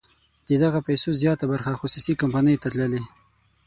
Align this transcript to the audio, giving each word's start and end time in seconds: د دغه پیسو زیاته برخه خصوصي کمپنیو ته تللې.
د 0.47 0.49
دغه 0.63 0.79
پیسو 0.87 1.09
زیاته 1.21 1.45
برخه 1.51 1.79
خصوصي 1.81 2.13
کمپنیو 2.21 2.61
ته 2.63 2.67
تللې. 2.73 3.01